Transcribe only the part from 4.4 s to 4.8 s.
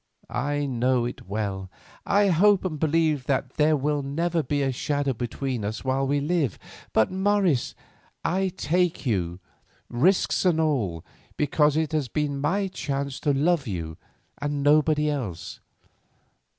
be a